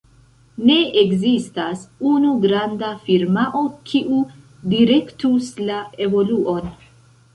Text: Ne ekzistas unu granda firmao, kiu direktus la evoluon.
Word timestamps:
Ne 0.69 0.75
ekzistas 1.01 1.83
unu 2.11 2.31
granda 2.45 2.89
firmao, 3.09 3.61
kiu 3.91 4.23
direktus 4.75 5.53
la 5.69 5.79
evoluon. 6.07 6.75